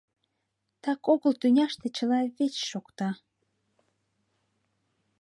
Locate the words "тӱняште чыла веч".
1.41-2.55